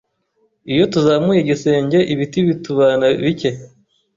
Iyo 0.73 0.83
tuzamuye 0.93 1.39
igisenge 1.41 1.97
ibiti 2.13 2.39
bitubana 2.47 3.05
bicye 3.23 3.51